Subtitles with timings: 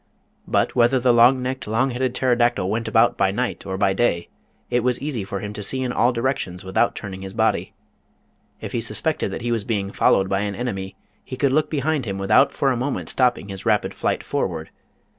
[0.47, 4.29] But whether the long necked, long headed Pterodactyl went about by night or by day,
[4.71, 7.73] it was easy for him to see in all directions without turning his bqdy.
[8.61, 12.05] If he suspected that he was being followed by an enemy, he could look behind
[12.05, 14.71] him without THE FLYING REPTILES 81 for a moment stopping his rapid flight forward.